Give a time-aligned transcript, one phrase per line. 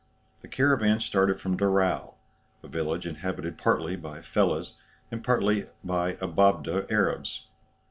[0.39, 2.15] The caravan started from Daraou,
[2.63, 4.71] a village inhabited partly by fellahs
[5.11, 7.45] and partly by Ababdéh Arabs.